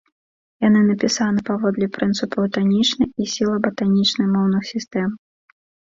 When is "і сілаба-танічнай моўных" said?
3.25-4.63